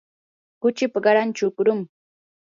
kuchipa 0.61 0.99
qaran 1.05 1.29
chukrumi. 1.37 1.85